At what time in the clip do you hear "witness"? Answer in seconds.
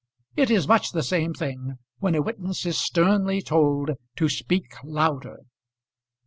2.23-2.65